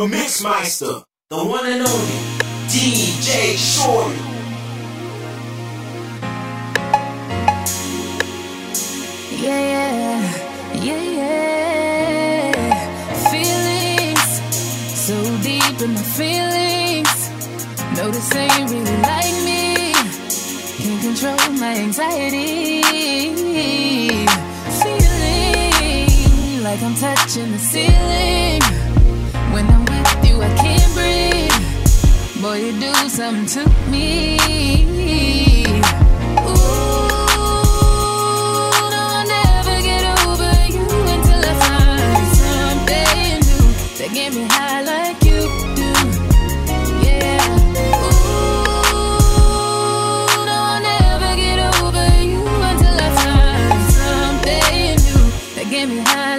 the 0.00 0.06
Mixmeister, 0.06 1.04
the 1.28 1.36
one 1.36 1.66
and 1.66 1.82
only 1.82 2.20
DJ 2.72 3.54
Shorty. 3.58 4.16
Yeah, 9.44 9.60
yeah, 9.72 10.22
yeah, 10.72 11.04
yeah. 11.20 12.52
Feelings 13.30 14.30
so 14.96 15.16
deep 15.42 15.78
in 15.82 15.92
my 15.92 16.02
feelings. 16.16 17.20
Notice 17.98 18.28
they 18.30 18.48
really 18.72 18.96
like 19.02 19.36
me. 19.44 19.92
Can't 20.80 21.00
control 21.02 21.52
my 21.58 21.74
anxiety. 21.76 22.80
Feeling 24.80 26.62
like 26.62 26.80
I'm 26.82 26.94
touching 26.94 27.52
the 27.52 27.58
ceiling. 27.58 28.49
Boy, 32.40 32.56
you 32.56 32.72
do 32.80 32.92
something 33.10 33.44
to 33.46 33.68
me. 33.90 34.38
Ooh, 36.38 36.54
no, 38.88 39.02
I'll 39.12 39.26
never 39.26 39.76
get 39.82 40.02
over 40.24 40.52
you 40.72 40.86
until 41.14 41.42
I 41.44 41.54
find 41.60 42.28
something 42.40 43.40
new 43.44 43.64
that 43.98 44.10
get 44.14 44.32
me 44.32 44.44
high 44.48 44.80
like 44.80 45.22
you 45.22 45.40
do. 45.76 45.92
Yeah. 47.04 47.44
Ooh, 47.92 49.04
no, 50.46 50.56
I'll 50.72 50.80
never 50.80 51.32
get 51.36 51.58
over 51.82 52.08
you 52.22 52.40
until 52.70 52.96
I 52.96 53.10
find 53.20 53.82
something 54.00 54.96
new 55.04 55.24
that 55.56 55.66
get 55.68 55.86
me 55.90 55.98
high 56.00 56.29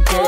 kind 0.00 0.27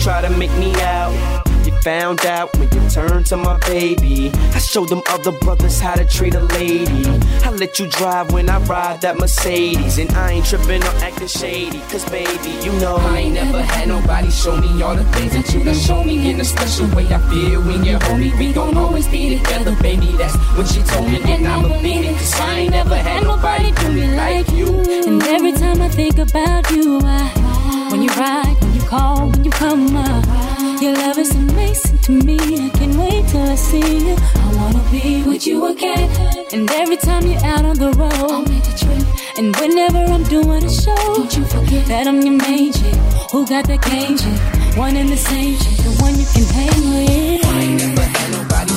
try 0.00 0.22
to 0.22 0.30
make 0.30 0.52
me 0.52 0.72
out. 0.80 1.49
Found 1.82 2.26
out 2.26 2.54
when 2.58 2.70
you 2.72 2.90
turned 2.90 3.24
to 3.26 3.38
my 3.38 3.58
baby. 3.60 4.30
I 4.52 4.58
showed 4.58 4.90
them 4.90 5.02
other 5.08 5.32
brothers 5.32 5.80
how 5.80 5.94
to 5.94 6.04
treat 6.04 6.34
a 6.34 6.42
lady. 6.42 7.06
I 7.42 7.50
let 7.50 7.78
you 7.78 7.88
drive 7.88 8.32
when 8.32 8.50
I 8.50 8.58
ride 8.64 9.00
that 9.00 9.16
Mercedes. 9.18 9.96
And 9.96 10.10
I 10.12 10.32
ain't 10.32 10.46
tripping 10.46 10.82
or 10.82 10.94
acting 11.00 11.28
shady. 11.28 11.80
Cause 11.88 12.04
baby, 12.10 12.50
you 12.62 12.72
know 12.80 12.96
I 12.96 13.18
ain't 13.18 13.34
never 13.34 13.62
had 13.62 13.88
nobody 13.88 14.30
show 14.30 14.56
me 14.56 14.82
all 14.82 14.94
the 14.94 15.04
things 15.04 15.32
that 15.32 15.54
you 15.54 15.64
done 15.64 15.74
show 15.74 16.04
me 16.04 16.30
in 16.30 16.40
a 16.40 16.44
special 16.44 16.86
way. 16.94 17.06
I 17.06 17.18
feel 17.30 17.62
when 17.62 17.82
you 17.82 17.98
hold 17.98 18.20
me. 18.20 18.30
We 18.38 18.52
gon' 18.52 18.76
always 18.76 19.08
be 19.08 19.38
together, 19.38 19.74
baby. 19.80 20.12
That's 20.18 20.36
what 20.56 20.68
she 20.68 20.82
told 20.82 21.10
me, 21.10 21.20
and 21.32 21.48
I 21.48 21.62
believe 21.62 22.04
it. 22.04 22.12
Cause 22.12 22.40
I 22.40 22.58
ain't 22.58 22.72
never 22.72 22.96
had 22.96 23.22
nobody 23.24 23.72
do 23.72 23.92
me 23.92 24.16
like 24.16 24.50
you. 24.50 24.68
And 25.06 25.22
every 25.22 25.52
time 25.52 25.80
I 25.80 25.88
think 25.88 26.18
about 26.18 26.70
you, 26.70 27.00
I, 27.02 27.88
when 27.90 28.02
you 28.02 28.10
ride, 28.10 28.56
when 28.60 28.74
you 28.74 28.82
call, 28.82 29.30
when 29.30 29.44
you 29.44 29.50
come 29.50 29.96
up, 29.96 30.59
your 30.80 30.94
love 30.94 31.18
is 31.18 31.34
amazing 31.34 31.98
to 31.98 32.12
me. 32.12 32.38
I 32.38 32.70
can't 32.70 32.94
wait 32.96 33.28
till 33.28 33.42
I 33.42 33.54
see 33.54 34.08
you. 34.08 34.16
I 34.16 34.54
wanna 34.56 34.82
be 34.90 35.22
with 35.22 35.46
you 35.46 35.66
again. 35.66 36.08
And 36.52 36.70
every 36.70 36.96
time 36.96 37.26
you're 37.26 37.44
out 37.44 37.64
on 37.64 37.76
the 37.76 37.92
road, 37.92 38.12
I'll 38.14 38.42
make 38.42 38.66
a 38.66 38.76
trip. 38.78 39.06
And 39.36 39.54
whenever 39.56 39.98
I'm 39.98 40.24
doing 40.24 40.64
a 40.64 40.70
show, 40.70 40.96
don't 40.96 41.36
you 41.36 41.44
forget 41.44 41.86
that 41.86 42.06
I'm 42.06 42.22
your 42.22 42.36
main 42.36 42.72
chick. 42.72 42.94
Who 43.32 43.46
got 43.46 43.66
that 43.66 43.82
game 43.82 44.16
chick? 44.16 44.76
One 44.76 44.96
and 44.96 45.10
the 45.10 45.16
same 45.16 45.58
chick, 45.58 45.76
the 45.84 45.92
one 46.00 46.18
you 46.18 46.26
can 46.32 46.46
hang 46.58 46.80
with. 46.94 47.44
I 47.44 47.60
ain't 47.60 47.78
never 47.82 48.02
had 48.02 48.30
nobody 48.32 48.69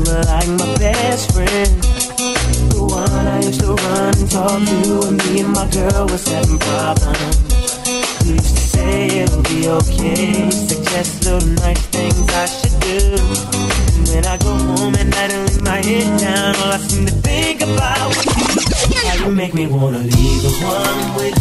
us, 0.00 0.06
you 0.06 0.12
were 0.12 0.22
like 0.22 0.48
my 0.48 0.78
best 0.78 1.32
friend. 1.32 1.82
The 2.72 2.82
one 2.82 3.26
I 3.26 3.40
used 3.42 3.60
to 3.60 3.74
run 3.74 4.14
and 4.18 4.30
talk 4.30 4.60
to 4.60 5.00
when 5.00 5.16
me 5.16 5.40
and 5.40 5.52
my 5.52 5.68
girl 5.70 6.06
was 6.06 6.26
having 6.28 6.58
problems. 6.58 7.36
You 8.26 8.34
used 8.34 8.56
to 8.56 8.62
say 8.62 9.20
it'll 9.20 9.42
be 9.42 9.68
okay, 9.68 10.50
suggest 10.50 11.24
little 11.24 11.48
nice 11.64 11.80
things 11.86 12.28
I 12.30 12.46
should 12.46 12.80
do. 12.80 13.16
And 13.96 14.08
when 14.08 14.26
I 14.26 14.36
go 14.38 14.54
home 14.54 14.94
at 14.94 15.06
night 15.06 15.32
and 15.32 15.56
lay 15.56 15.62
my 15.62 15.82
head 15.82 16.20
down, 16.20 16.56
all 16.56 16.72
I 16.72 16.78
seem 16.78 17.06
to 17.06 17.12
think 17.12 17.62
about 17.62 18.10
is 18.10 18.24
you. 18.26 19.08
How 19.08 19.26
you 19.26 19.34
make 19.34 19.54
me 19.54 19.66
wanna 19.66 19.98
leave 19.98 20.42
the 20.42 20.52
one 20.62 21.16
with 21.16 21.36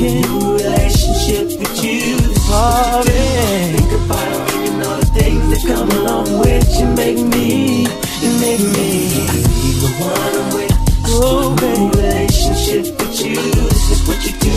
yeah. 0.00 0.20
new 0.20 0.54
relationship 0.54 1.58
with 1.58 1.84
you. 1.84 2.18
Sorry. 2.34 3.04
Think 3.04 3.92
about 4.04 4.53
all 4.84 4.98
the 4.98 5.06
things 5.06 5.44
that 5.52 5.62
come 5.66 5.90
along 5.90 6.38
with 6.40 6.68
you 6.78 6.86
make 6.94 7.20
me, 7.34 7.82
you 8.22 8.30
make 8.44 8.60
me 8.76 8.90
leave 9.62 9.80
the 9.80 9.90
one 10.00 10.32
I'm 10.40 10.48
with. 10.54 10.72
Oh, 11.06 11.54
baby, 11.56 11.84
relationship 11.96 12.84
with 12.98 13.20
you. 13.24 13.36
This 13.36 13.90
is 13.92 14.00
what 14.08 14.20
you 14.26 14.32
do. 14.38 14.50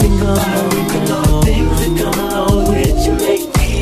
Think 0.00 0.20
about 0.22 0.72
it 0.72 0.92
and 0.96 1.10
all 1.10 1.40
the 1.40 1.46
things 1.46 1.76
that 1.80 1.92
come 2.00 2.18
along 2.26 2.68
with 2.68 3.06
you 3.06 3.12
make 3.26 3.46
me. 3.56 3.72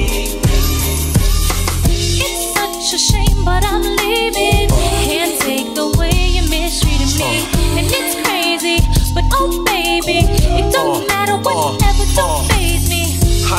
It's 2.25 2.43
such 2.55 2.95
a 2.95 2.99
shame, 2.99 3.45
but 3.45 3.65
I'm 3.65 3.83
leaving. 3.83 4.69
Can't 5.09 5.41
take 5.41 5.75
the 5.75 5.89
way 5.99 6.15
you 6.37 6.43
mistreated 6.49 7.13
me. 7.19 7.43
Oh. 7.43 7.79
And 7.79 7.87
it's 7.91 8.15
crazy, 8.23 8.79
but 9.15 9.25
oh 9.33 9.65
baby, 9.65 10.19
it 10.59 10.73
don't 10.73 11.03
oh. 11.03 11.07
matter 11.07 11.37
whatever, 11.37 12.05
oh. 12.07 12.15
don't 12.17 12.49
faze 12.49 12.57
me. 12.57 12.60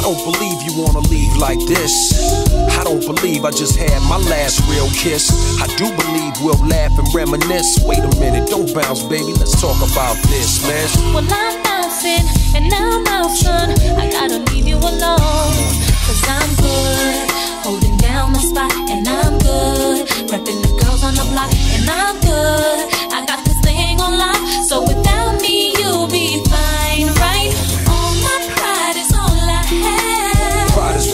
I 0.01 0.03
don't 0.03 0.33
believe 0.33 0.63
you 0.63 0.81
wanna 0.81 1.05
leave 1.13 1.37
like 1.37 1.59
this. 1.67 1.93
I 2.73 2.83
don't 2.83 3.05
believe 3.05 3.45
I 3.45 3.51
just 3.51 3.77
had 3.77 4.01
my 4.09 4.17
last 4.17 4.57
real 4.67 4.89
kiss. 4.97 5.29
I 5.61 5.67
do 5.77 5.85
believe 5.93 6.33
we'll 6.41 6.57
laugh 6.65 6.97
and 6.97 7.05
reminisce. 7.13 7.77
Wait 7.85 7.99
a 7.99 8.09
minute, 8.19 8.49
don't 8.49 8.73
bounce, 8.73 9.03
baby. 9.03 9.31
Let's 9.37 9.61
talk 9.61 9.77
about 9.77 10.17
this, 10.25 10.65
man. 10.65 11.13
Well, 11.13 11.27
I'm 11.29 11.61
bouncing, 11.61 12.25
and 12.57 12.73
I'm 12.73 13.05
out, 13.13 13.29
son. 13.29 13.77
I 14.01 14.09
gotta 14.09 14.39
leave 14.51 14.67
you 14.67 14.77
alone. 14.77 15.53
Cause 16.09 16.23
I'm 16.27 16.49
good, 16.57 17.29
holding 17.61 17.95
down 17.97 18.33
my 18.33 18.41
spot, 18.41 18.73
and 18.89 19.07
I'm 19.07 19.37
good. 19.37 20.07
Repping 20.33 20.65
the 20.65 20.81
girls 20.81 21.03
on 21.03 21.13
the 21.13 21.29
block, 21.29 21.53
and 21.77 21.87
I'm 21.87 22.19
good. 22.21 22.89
I 23.13 23.23
got 23.27 23.45
this 23.45 23.59
thing 23.61 24.01
on 24.01 24.17
lock, 24.17 24.41
so 24.65 24.81
without 24.81 25.39
me 25.43 25.70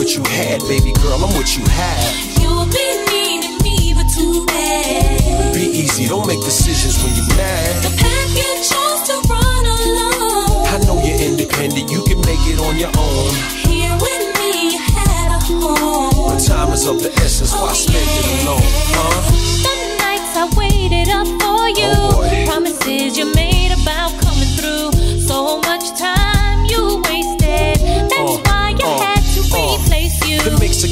what 0.07 0.15
you 0.15 0.24
had, 0.31 0.62
baby 0.69 0.94
girl. 1.04 1.19
I'm 1.19 1.36
what 1.36 1.57
you 1.57 1.65
have. 1.68 2.39
You'll 2.39 2.65
be 2.71 2.88
needing 3.12 3.57
me, 3.59 3.94
but 3.94 4.07
too 4.07 4.45
bad. 4.45 5.54
Be 5.54 5.68
easy, 5.68 6.07
don't 6.07 6.25
make 6.25 6.39
decisions 6.39 6.95
when 7.04 7.13
you're 7.13 7.36
mad. 7.36 7.83
The 7.83 7.92
path 8.00 8.31
you 8.31 8.48
chose 8.63 9.04
to 9.12 9.15
run 9.27 9.63
alone. 9.68 10.63
I 10.71 10.80
know 10.88 10.95
you're 11.04 11.19
independent, 11.19 11.92
you 11.92 12.06
can 12.07 12.21
make 12.21 12.39
it 12.48 12.57
on 12.57 12.77
your 12.77 12.92
own. 12.95 13.36
Here 13.68 13.92
with 14.00 14.24
me, 14.39 14.71
you 14.71 14.80
had 14.95 15.36
a 15.36 15.39
home. 15.44 16.31
But 16.31 16.39
time 16.39 16.71
is 16.71 16.88
of 16.88 17.04
the 17.04 17.12
essence, 17.19 17.51
why 17.51 17.68
oh, 17.68 17.74
spend 17.74 18.07
it 18.07 18.44
alone, 18.48 18.63
huh? 18.95 19.27
The 19.68 19.75
nights 20.00 20.31
I 20.39 20.48
waited 20.56 21.09
up 21.09 21.27
for 21.36 21.68
you. 21.68 21.92
Oh. 21.92 22.45
Promises 22.48 23.18
you 23.18 23.33
made 23.36 23.75
about 23.75 24.15
coming 24.24 24.51
through. 24.56 25.19
So 25.19 25.59
much 25.68 26.00
time 26.00 26.16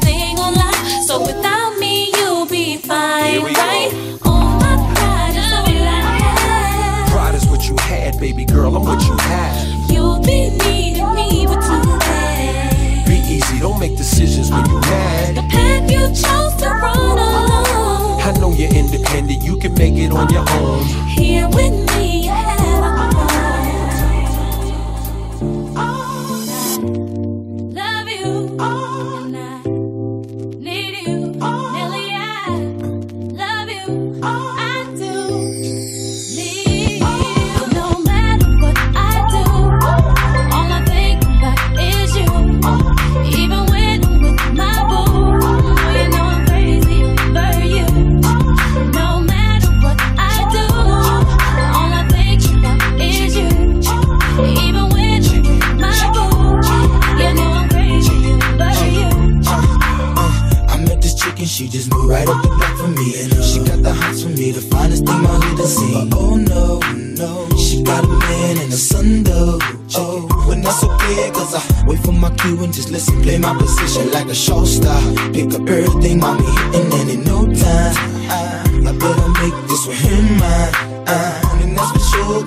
so 1.11 1.19
without 1.19 1.77
me 1.77 2.09
you'll 2.15 2.45
be 2.45 2.77
fine, 2.77 3.43
we 3.43 3.53
go. 3.53 3.59
right? 3.59 3.91
All 4.23 4.59
my 4.63 4.75
pride 4.95 5.35
is 5.35 5.51
all 5.51 5.67
I 5.67 6.03
have. 6.39 7.09
Pride 7.11 7.35
is 7.35 7.45
what 7.47 7.67
you 7.67 7.75
had, 7.79 8.17
baby 8.17 8.45
girl, 8.45 8.77
I'm 8.77 8.83
what 8.85 9.01
you 9.05 9.17
have. 9.17 9.91
You'll 9.91 10.21
be 10.21 10.39
needing 10.63 11.13
me, 11.13 11.45
but 11.47 11.59
too 11.67 11.99
bad. 11.99 13.05
Be 13.07 13.17
easy, 13.35 13.59
don't 13.59 13.77
make 13.77 13.97
decisions 13.97 14.51
when 14.51 14.65
you're 14.69 14.79
mad. 14.79 15.35
The 15.35 15.43
path 15.53 15.91
you 15.91 16.03
chose 16.23 16.55
to 16.61 16.69
run 16.69 17.17
alone. 17.17 18.21
I 18.21 18.31
know 18.39 18.53
you're 18.53 18.73
independent, 18.73 19.43
you 19.43 19.57
can 19.57 19.73
make 19.73 19.95
it 19.95 20.13
on 20.13 20.29
your 20.29 20.45
own. 20.51 20.85
Here 21.07 21.47
with 21.49 21.75
me, 21.91 22.10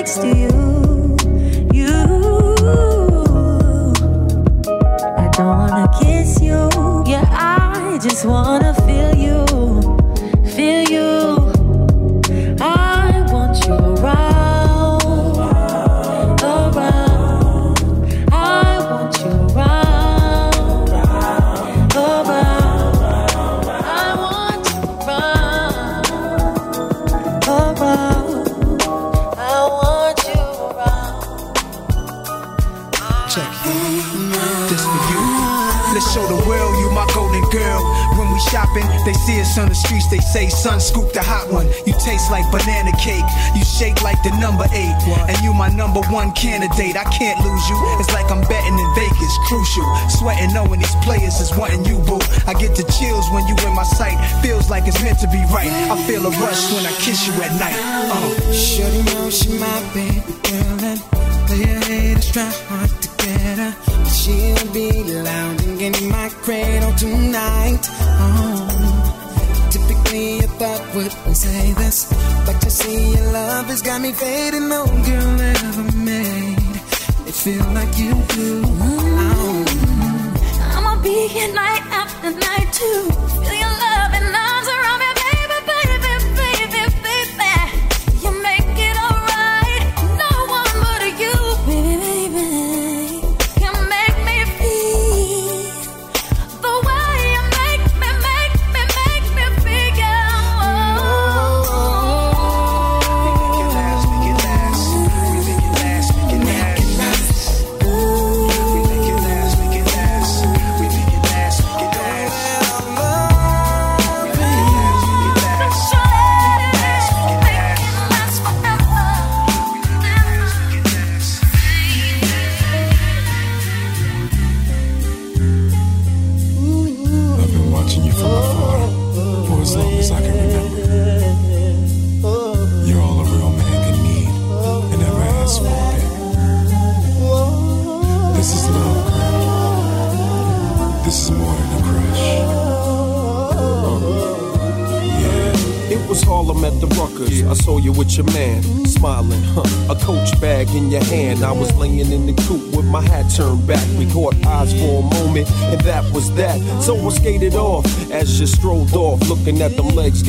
Next 0.00 0.16
to 0.22 0.28
you. 0.28 0.48
You. 1.74 1.92
I 5.18 5.28
don't 5.36 5.46
wanna 5.46 5.90
kiss 6.00 6.40
you. 6.40 6.70
Yeah, 7.06 7.28
I 7.30 7.98
just 8.00 8.24
wanna 8.24 8.79
shopping, 38.50 38.86
they 39.06 39.14
see 39.24 39.40
us 39.40 39.56
on 39.58 39.68
the 39.70 39.74
streets, 39.74 40.10
they 40.10 40.18
say, 40.18 40.48
son, 40.50 40.80
scoop 40.80 41.12
the 41.12 41.22
hot 41.22 41.46
one. 41.50 41.66
You 41.86 41.94
taste 42.02 42.30
like 42.30 42.44
banana 42.50 42.90
cake, 42.98 43.24
you 43.54 43.62
shake 43.64 44.02
like 44.02 44.18
the 44.26 44.34
number 44.42 44.66
eight. 44.74 44.94
And 45.30 45.38
you 45.40 45.54
my 45.54 45.70
number 45.70 46.02
one 46.10 46.32
candidate, 46.34 46.98
I 46.98 47.06
can't 47.14 47.38
lose 47.46 47.64
you. 47.70 47.78
It's 48.02 48.12
like 48.12 48.30
I'm 48.30 48.42
betting 48.50 48.76
in 48.78 48.90
Vegas, 48.98 49.34
crucial. 49.46 49.86
Sweating 50.18 50.52
knowing 50.52 50.80
these 50.82 50.98
players 51.06 51.38
is 51.40 51.54
wanting 51.56 51.84
you, 51.86 52.02
boo. 52.02 52.18
I 52.46 52.54
get 52.58 52.74
the 52.74 52.84
chills 52.90 53.26
when 53.30 53.46
you 53.46 53.54
in 53.66 53.74
my 53.74 53.86
sight, 53.86 54.18
feels 54.42 54.68
like 54.68 54.86
it's 54.86 55.00
meant 55.02 55.18
to 55.20 55.28
be 55.30 55.40
right. 55.54 55.70
I 55.90 55.96
feel 56.04 56.26
a 56.26 56.30
rush 56.42 56.72
when 56.74 56.84
I 56.84 56.92
kiss 56.98 57.26
you 57.26 57.34
at 57.42 57.54
night. 57.58 57.78
Uh. 57.78 58.52
Shorty 58.52 59.02
know 59.14 59.30
she 59.30 59.54
my 59.58 59.78
baby 59.94 60.34
girl 60.42 60.84
and 60.90 61.00
player 61.46 61.80
haters 61.86 62.30
try 62.32 62.50
hard 62.68 62.90
to 63.02 63.08
get 63.22 63.58
her. 63.62 63.74
But 63.86 64.10
she'll 64.10 64.72
be 64.72 64.90
lounging 65.22 65.80
in 65.80 66.08
my 66.10 66.28
cradle 66.42 66.92
tonight. 66.94 67.89
Typically 69.70 70.38
a 70.40 70.48
thought 70.58 70.84
would 70.94 71.12
say 71.36 71.72
this, 71.74 72.06
but 72.46 72.60
to 72.60 72.70
see 72.70 73.12
your 73.14 73.32
love 73.32 73.66
has 73.66 73.82
got 73.82 74.00
me 74.00 74.12
fading. 74.12 74.68
No 74.68 74.84
girl 74.86 75.40
ever 75.40 75.96
made 75.96 76.58
it 77.30 77.34
feel 77.34 77.64
like 77.72 77.96
you 77.96 78.12
do. 78.36 78.62
Oh. 78.66 79.64
I'ma 80.74 81.00
be 81.02 81.28
here 81.28 81.52
night 81.54 81.84
after 82.02 82.30
night 82.30 82.68
too. 82.72 83.02
Feel 83.44 83.58
your 83.64 83.79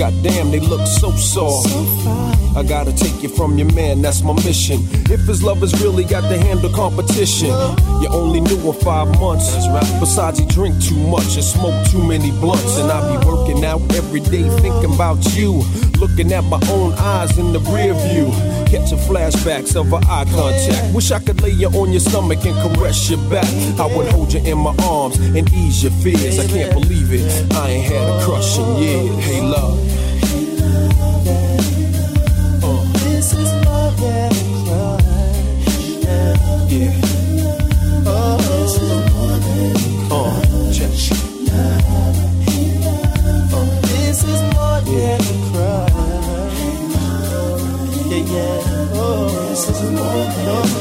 Goddamn, 0.01 0.49
they 0.49 0.59
look 0.59 0.87
so 0.87 1.11
soft. 1.11 1.69
I 2.57 2.63
gotta 2.63 2.91
take 2.91 3.21
you 3.21 3.29
from 3.29 3.55
your 3.59 3.71
man, 3.73 4.01
that's 4.01 4.23
my 4.23 4.33
mission. 4.43 4.79
If 5.11 5.27
his 5.27 5.43
love 5.43 5.59
has 5.59 5.79
really 5.79 6.05
got 6.05 6.21
to 6.21 6.39
handle 6.39 6.71
competition, 6.73 7.49
you 8.01 8.07
only 8.09 8.41
knew 8.41 8.57
him 8.57 8.73
five 8.81 9.07
months. 9.19 9.53
Besides, 9.99 10.39
he 10.39 10.47
drink 10.47 10.81
too 10.83 10.97
much 10.97 11.35
and 11.35 11.43
smoke 11.43 11.87
too 11.91 12.03
many 12.03 12.31
blunts. 12.31 12.79
And 12.79 12.91
I 12.91 13.15
be 13.15 13.27
working 13.27 13.63
out 13.63 13.79
every 13.93 14.21
day 14.21 14.49
thinking 14.57 14.91
about 14.91 15.23
you. 15.35 15.61
Looking 15.99 16.33
at 16.33 16.45
my 16.45 16.59
own 16.71 16.93
eyes 16.93 17.37
in 17.37 17.53
the 17.53 17.59
rear 17.59 17.93
view. 17.93 18.31
Catching 18.65 18.97
flashbacks 19.05 19.75
of 19.79 19.93
our 19.93 20.01
eye 20.05 20.25
contact. 20.33 20.95
Wish 20.95 21.11
I 21.11 21.19
could 21.19 21.43
lay 21.43 21.51
you 21.51 21.67
on 21.67 21.91
your 21.91 21.99
stomach 21.99 22.43
and 22.43 22.55
caress 22.75 23.07
your 23.07 23.19
back. 23.29 23.45
I 23.79 23.85
would 23.85 24.07
hold 24.07 24.33
you 24.33 24.39
in 24.39 24.57
my 24.57 24.75
arms 24.81 25.19
and 25.19 25.47
ease 25.53 25.83
your 25.83 25.91
fears. 26.01 26.39
I 26.39 26.47
can't 26.47 26.73
believe 26.73 27.13
it. 27.13 27.53
I 27.53 27.69
ain't 27.69 27.85
had 27.85 28.01
a 28.01 28.25
crush 28.25 28.57
in 28.57 28.77
years. 28.77 29.23
Hey, 29.25 29.41
love. 29.41 29.90
Yeah. 36.71 37.11
Oh, 48.93 49.29
this 49.49 49.69
is 49.69 49.81
more 49.91 50.25
than 50.35 50.80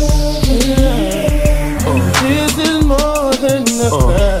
nothing. 3.41 3.81
Uh. 3.81 4.40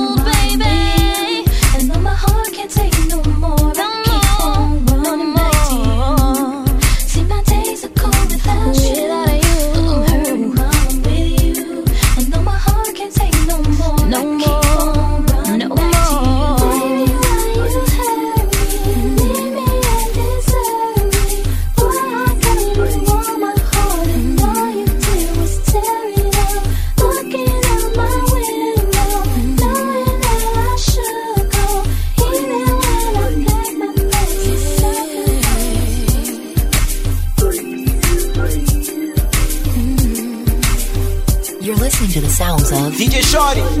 DJ 43.01 43.23
Shore 43.23 43.80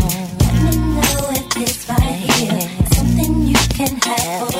can 3.87 3.97
have 4.03 4.50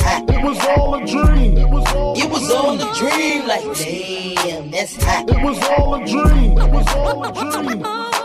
hot. 0.00 0.28
It 0.28 0.42
was 0.42 0.58
all 0.76 0.94
a 0.94 1.06
dream. 1.06 1.56
It 1.56 1.68
was 1.68 1.86
all. 1.94 2.18
It 2.18 2.30
was 2.30 2.50
all 2.50 2.74
a 2.74 2.94
dream. 2.94 3.46
Like 3.46 3.64
damn, 3.76 4.70
that's 4.70 5.02
hot. 5.02 5.28
It 5.28 5.42
was 5.42 5.58
all 5.78 5.94
a 5.94 6.06
dream. 6.06 6.58
It 6.58 6.70
was 6.70 6.86
all 6.94 7.24
a 7.24 7.32
dream. 7.32 8.23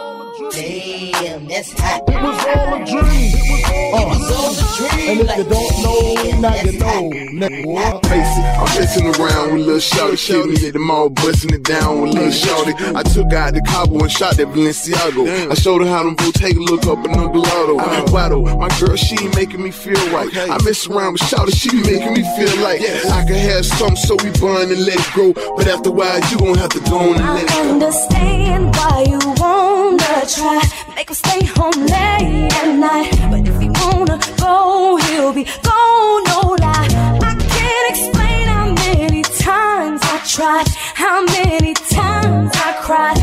Damn, 0.51 1.47
that's 1.47 1.71
hot. 1.79 2.01
It 2.07 2.21
was 2.21 2.45
all 2.45 2.81
a 2.81 2.85
dream. 2.85 3.31
It 3.35 3.45
was 3.49 3.63
all. 3.69 4.01
It 4.01 4.07
was 4.07 4.31
all 4.33 4.51
a 4.51 4.89
dream. 4.89 5.09
And 5.09 5.19
if 5.21 5.37
you 5.37 5.43
don't 5.45 5.73
know, 5.83 6.39
now 6.39 6.55
you 6.63 6.79
know. 6.79 7.09
Nigga, 7.39 7.65
what? 7.65 8.05
Face 8.05 8.37
it, 8.37 8.45
I'm 8.57 8.79
messing 8.79 9.07
around 9.15 9.53
with 9.53 9.65
little 9.65 9.79
shorty. 9.79 10.15
Shit 10.17 10.45
me 10.45 10.67
at 10.67 10.73
the 10.73 10.79
mall, 10.79 11.09
busting 11.09 11.53
it 11.53 11.63
down 11.63 12.01
with 12.01 12.13
little 12.13 12.31
shorty. 12.31 12.73
I 12.95 13.03
took 13.03 13.31
out 13.33 13.53
the 13.53 13.61
Cabo 13.61 13.99
and 13.99 14.11
shot 14.11 14.35
that 14.37 14.47
Balenciaga. 14.47 15.51
I 15.51 15.53
showed 15.53 15.81
her 15.81 15.87
how 15.87 16.03
them 16.03 16.15
boots 16.15 16.39
take 16.39 16.55
a 16.55 16.59
look 16.59 16.85
up 16.87 16.97
in 17.05 17.11
the 17.11 17.29
gelato. 17.29 17.79
Uh-huh. 17.79 18.05
Waddle, 18.11 18.41
my 18.57 18.69
girl, 18.79 18.95
she 18.95 19.15
ain't 19.23 19.35
making 19.35 19.61
me 19.61 19.71
feel 19.71 19.99
right. 20.11 20.29
I 20.35 20.57
mess 20.63 20.87
around 20.87 21.13
with 21.13 21.23
shorty, 21.23 21.51
she 21.51 21.69
be 21.69 21.81
making 21.83 22.13
me 22.13 22.23
feel 22.35 22.61
like 22.63 22.81
I 22.81 23.23
could 23.25 23.37
have 23.37 23.65
some, 23.65 23.95
so 23.95 24.15
we 24.23 24.31
burn 24.39 24.71
and 24.71 24.81
let 24.85 24.99
it 24.99 25.13
grow. 25.13 25.33
But 25.55 25.67
after 25.67 25.89
a 25.89 25.93
while, 25.93 26.19
you 26.31 26.37
gon' 26.37 26.55
have 26.57 26.69
to 26.71 26.79
go 26.89 26.97
on 26.99 27.15
and 27.15 27.25
let 27.35 27.43
it 27.43 27.51
I 27.51 27.63
go. 27.63 27.69
understand 27.73 28.75
why 28.75 29.05
you 29.07 29.19
wanna 29.37 30.25
try. 30.39 30.61
Make 30.95 31.09
him 31.09 31.15
stay 31.15 31.45
home 31.57 31.79
late 31.95 32.53
at 32.61 32.69
night. 32.87 33.11
But 33.31 33.47
if 33.51 33.57
he 33.61 33.69
wanna 33.81 34.17
go, 34.37 34.97
he'll 35.05 35.33
be 35.33 35.45
gone, 35.67 36.23
no 36.31 36.39
lie. 36.65 36.89
I 37.29 37.33
can't 37.55 37.87
explain 37.93 38.45
how 38.47 38.67
many 38.85 39.23
times 39.23 39.99
I 40.03 40.17
tried, 40.35 40.67
how 41.03 41.17
many 41.37 41.73
times 41.73 42.51
I 42.67 42.71
cried, 42.85 43.17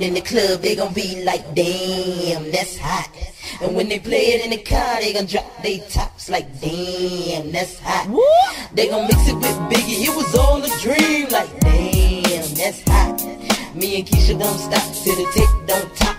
on 0.00 0.06
in 0.06 0.14
the 0.14 0.20
club, 0.20 0.60
they 0.60 0.76
gon' 0.76 0.92
be 0.94 1.22
like, 1.24 1.54
damn, 1.54 2.50
that's 2.50 2.76
hot. 2.78 3.10
And 3.60 3.74
when 3.76 3.88
they 3.88 3.98
play 3.98 4.34
it 4.34 4.44
in 4.44 4.50
the 4.50 4.62
car, 4.62 5.00
they 5.00 5.12
gon' 5.12 5.26
drop 5.26 5.44
they 5.62 5.78
tops 5.90 6.30
like, 6.30 6.46
damn, 6.60 7.52
that's 7.52 7.78
hot. 7.80 8.06
They 8.74 8.88
gon' 8.88 9.06
mix 9.06 9.28
it 9.28 9.34
with 9.34 9.58
Biggie, 9.70 10.06
it 10.06 10.16
was 10.16 10.34
all 10.34 10.62
a 10.62 10.68
dream, 10.80 11.28
like, 11.30 11.50
damn, 11.60 12.54
that's 12.54 12.82
hot. 12.88 13.22
Me 13.74 13.96
and 13.96 14.06
Keisha 14.06 14.38
don't 14.38 14.58
stop 14.58 15.04
till 15.04 15.16
the 15.16 15.30
tick 15.32 15.50
don't 15.66 15.96
top, 15.96 16.16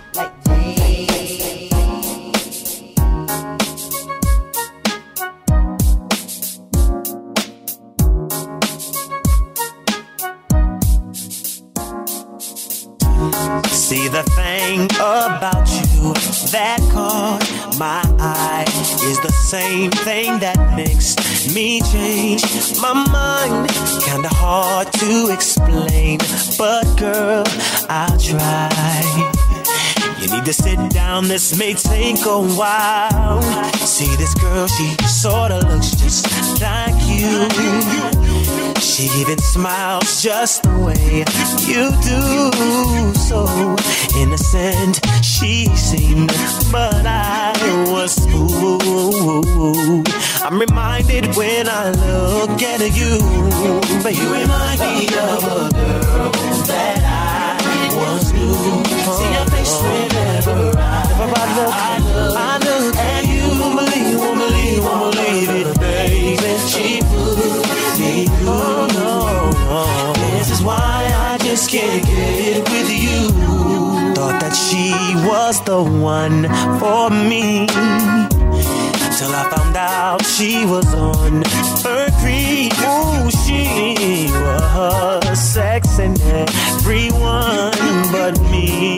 that 16.52 16.80
caught 16.92 17.40
my 17.78 18.02
eye 18.20 18.64
is 19.08 19.18
the 19.20 19.32
same 19.32 19.90
thing 19.90 20.38
that 20.40 20.76
makes 20.76 21.16
me 21.54 21.80
change 21.80 22.44
my 22.78 22.92
mind. 22.92 23.70
Kinda 24.04 24.28
hard 24.28 24.92
to 24.92 25.30
explain, 25.32 26.18
but 26.58 26.84
girl, 26.98 27.42
I'll 27.88 28.18
try. 28.18 29.00
You 30.20 30.28
need 30.28 30.44
to 30.44 30.52
sit 30.52 30.78
down, 30.90 31.28
this 31.28 31.58
may 31.58 31.72
take 31.72 32.24
a 32.26 32.40
while. 32.40 33.42
See 33.86 34.14
this 34.16 34.34
girl, 34.34 34.66
she 34.68 34.94
sorta 35.08 35.58
looks 35.68 35.90
just 35.92 36.28
like 36.60 37.00
you. 37.08 38.31
She 38.82 39.04
even 39.20 39.38
smiles 39.38 40.20
just 40.20 40.64
the 40.64 40.70
way 40.70 41.24
you 41.70 41.92
do. 42.02 43.14
So 43.14 43.46
innocent 44.18 45.00
she 45.22 45.66
seemed, 45.76 46.32
but 46.72 47.06
I 47.06 47.52
was 47.88 48.18
fooled. 48.26 50.08
I'm 50.42 50.58
reminded 50.58 51.36
when 51.36 51.68
I 51.68 51.90
look 51.92 52.60
at 52.60 52.80
you, 52.98 53.18
but 54.02 54.14
you 54.18 54.32
remind 54.32 54.80
me 54.80 55.06
of 55.06 55.44
a 55.44 55.70
girl 55.70 56.32
that 56.66 57.02
I 57.04 57.96
once 57.96 58.32
knew. 58.32 58.82
See 59.14 59.32
your 59.32 59.46
face 59.46 59.80
whenever 59.80 60.76
I, 60.76 61.06
I 61.22 61.54
look 61.54 62.34
at 62.34 62.51
was 75.52 75.60
the 75.64 75.82
one 75.82 76.44
for 76.80 77.10
me. 77.10 77.66
Till 79.18 79.32
I 79.34 79.44
found 79.54 79.76
out 79.76 80.24
she 80.24 80.64
was 80.64 80.94
on 80.94 81.42
her 81.84 82.08
creep. 82.20 82.72
Ooh, 82.80 83.30
she 83.42 84.30
was 84.32 85.38
sexing 85.54 86.16
everyone 86.40 87.72
but 88.12 88.40
me. 88.50 88.96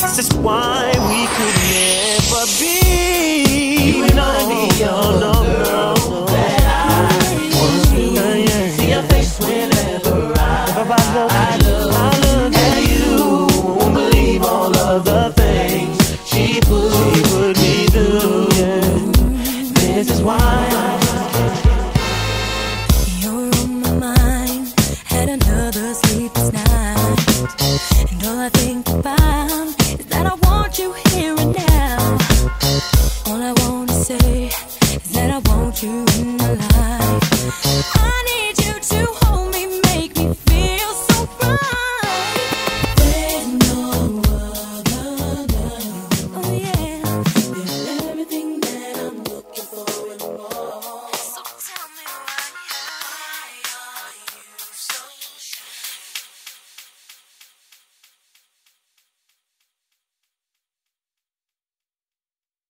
This 0.00 0.18
is 0.18 0.32
why 0.38 0.86
we 1.10 1.20
could 1.36 1.56
never 1.76 2.44
be. 2.58 3.96
You 3.96 4.04
and 4.04 4.18
I, 4.18 4.68
no, 4.80 5.20
no, 5.20 5.32
no. 5.42 5.95